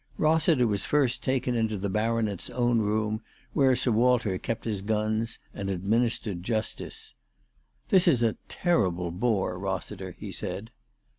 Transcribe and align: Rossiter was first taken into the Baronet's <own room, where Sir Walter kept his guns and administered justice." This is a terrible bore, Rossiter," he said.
Rossiter 0.17 0.65
was 0.65 0.83
first 0.83 1.21
taken 1.21 1.53
into 1.53 1.77
the 1.77 1.87
Baronet's 1.87 2.49
<own 2.49 2.79
room, 2.79 3.21
where 3.53 3.75
Sir 3.75 3.91
Walter 3.91 4.35
kept 4.39 4.65
his 4.65 4.81
guns 4.81 5.37
and 5.53 5.69
administered 5.69 6.41
justice." 6.41 7.13
This 7.89 8.07
is 8.07 8.23
a 8.23 8.35
terrible 8.47 9.11
bore, 9.11 9.59
Rossiter," 9.59 10.15
he 10.17 10.31
said. 10.31 10.71